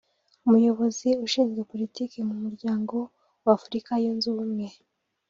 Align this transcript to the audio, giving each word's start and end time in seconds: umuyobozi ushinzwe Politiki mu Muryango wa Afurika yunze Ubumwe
umuyobozi 0.45 1.09
ushinzwe 1.25 1.61
Politiki 1.71 2.17
mu 2.29 2.35
Muryango 2.43 2.95
wa 3.43 3.51
Afurika 3.57 3.91
yunze 4.03 4.25
Ubumwe 4.33 4.67